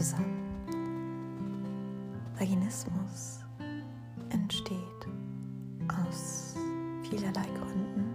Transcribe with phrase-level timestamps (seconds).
[0.00, 0.40] zusammen.
[2.38, 3.44] Vaginismus
[4.30, 5.06] entsteht
[6.06, 6.54] aus
[7.02, 8.14] vielerlei Gründen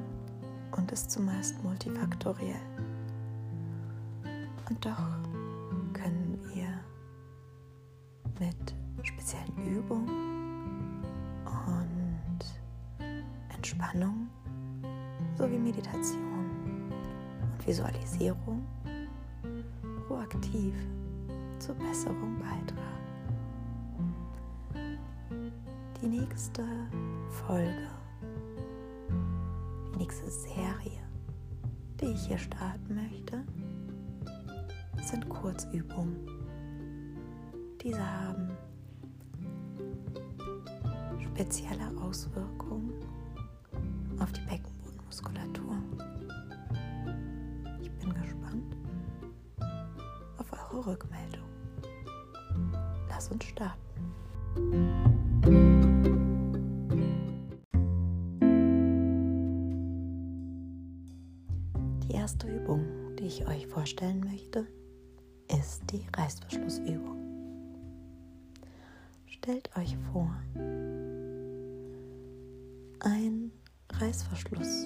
[0.76, 2.56] und ist zumeist multifaktoriell.
[4.68, 4.98] Und doch
[5.94, 6.70] können wir
[8.40, 8.74] mit
[9.04, 10.10] speziellen Übungen
[11.68, 12.46] und
[13.54, 14.28] Entspannung
[15.38, 16.90] sowie Meditation
[17.44, 18.66] und Visualisierung
[20.08, 20.74] proaktiv
[21.60, 22.96] zur Besserung beitragen.
[26.02, 26.64] Die nächste
[27.30, 27.88] Folge,
[29.94, 31.02] die nächste Serie,
[32.00, 33.44] die ich hier starten möchte,
[35.04, 36.18] sind Kurzübungen.
[37.82, 38.50] Diese haben
[41.22, 42.94] spezielle Auswirkungen
[44.20, 45.78] auf die Beckenbodenmuskulatur.
[47.82, 48.76] Ich bin gespannt
[50.38, 51.35] auf eure Rückmeldung.
[53.16, 53.80] Lass uns starten.
[62.04, 62.84] Die erste Übung,
[63.18, 64.68] die ich euch vorstellen möchte,
[65.48, 67.16] ist die Reißverschlussübung.
[69.28, 70.36] Stellt euch vor,
[73.00, 73.52] ein
[73.94, 74.84] Reißverschluss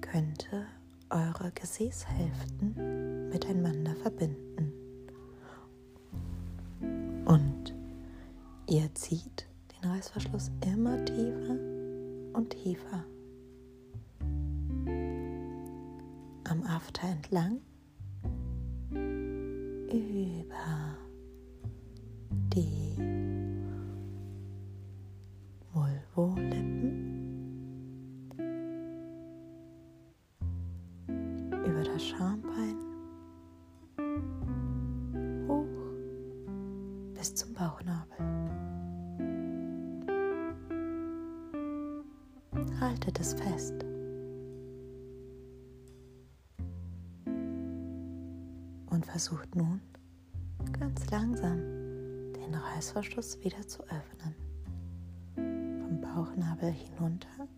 [0.00, 0.64] könnte
[1.10, 4.77] eure Gesäßhälften miteinander verbinden.
[16.58, 17.60] Am After entlang
[18.90, 20.98] über
[22.52, 22.96] die
[25.72, 27.04] Vulvolippen,
[31.64, 32.76] über das Schambein,
[35.46, 35.64] hoch
[37.14, 38.18] bis zum Bauchnabel.
[42.80, 43.87] Haltet es fest.
[48.90, 49.80] Und versucht nun
[50.72, 51.58] ganz langsam
[52.32, 54.34] den Reißverschluss wieder zu öffnen.
[55.34, 57.48] Vom Bauchnabel hinunter.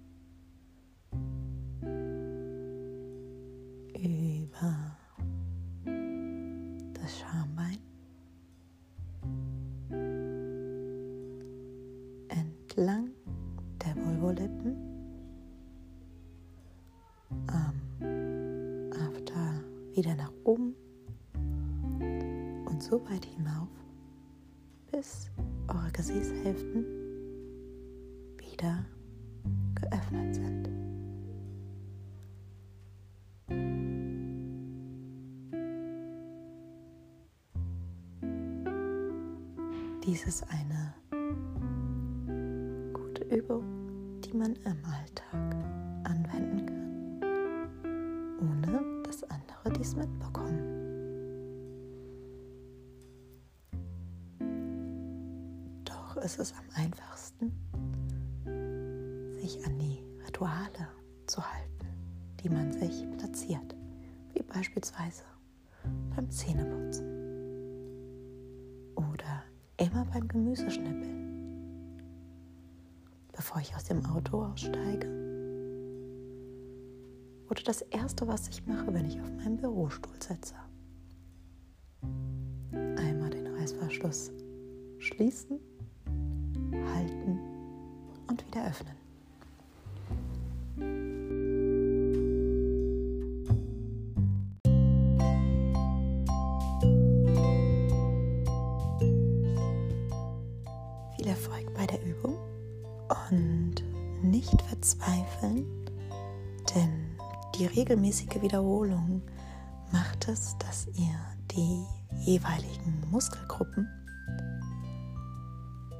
[3.95, 4.97] Über
[6.95, 7.79] das Schambein.
[12.29, 13.11] Entlang
[13.85, 14.77] der Vulvolippen.
[17.47, 17.81] Am
[18.93, 19.62] After
[19.95, 20.75] wieder nach oben
[22.91, 23.69] so weit hinauf,
[24.91, 25.31] bis
[25.69, 26.84] eure Gesäßhälften
[28.37, 28.84] wieder
[29.77, 30.69] geöffnet sind.
[40.05, 40.93] Dies ist eine
[42.93, 43.62] gute Übung,
[44.25, 45.55] die man im Alltag
[46.03, 47.21] anwenden kann,
[48.41, 50.80] ohne dass andere dies mitbekommen.
[56.22, 57.50] Ist es am einfachsten,
[59.41, 60.88] sich an die Rituale
[61.26, 61.86] zu halten,
[62.41, 63.75] die man sich platziert,
[64.34, 65.22] wie beispielsweise
[66.14, 67.06] beim Zähneputzen.
[68.97, 69.44] Oder
[69.78, 72.03] immer beim Gemüseschnippeln,
[73.32, 75.08] bevor ich aus dem Auto aussteige.
[77.48, 80.54] Oder das Erste, was ich mache, wenn ich auf meinem Bürostuhl sitze.
[82.72, 84.32] Einmal den Reißverschluss
[84.98, 85.58] schließen,
[88.50, 88.97] wieder öffnen.
[101.16, 102.37] Viel Erfolg bei der Übung
[103.31, 103.75] und
[104.22, 105.67] nicht verzweifeln,
[106.75, 107.17] denn
[107.56, 109.23] die regelmäßige Wiederholung
[109.93, 111.19] macht es, dass ihr
[111.50, 111.85] die
[112.25, 113.88] jeweiligen Muskelgruppen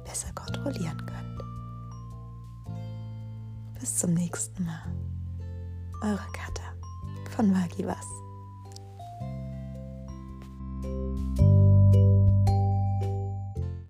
[0.05, 1.50] besser kontrollieren könnt.
[3.81, 4.95] Bis zum nächsten Mal.
[6.03, 6.71] Eure Katha
[7.35, 8.05] von Magivas.